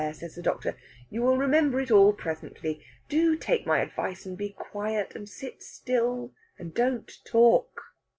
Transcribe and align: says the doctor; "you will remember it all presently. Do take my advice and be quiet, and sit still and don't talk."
says 0.13 0.33
the 0.33 0.41
doctor; 0.41 0.75
"you 1.11 1.21
will 1.21 1.37
remember 1.37 1.79
it 1.79 1.91
all 1.91 2.11
presently. 2.11 2.83
Do 3.07 3.35
take 3.37 3.67
my 3.67 3.81
advice 3.81 4.25
and 4.25 4.35
be 4.35 4.49
quiet, 4.49 5.15
and 5.15 5.29
sit 5.29 5.61
still 5.61 6.33
and 6.57 6.73
don't 6.73 7.23
talk." 7.23 7.83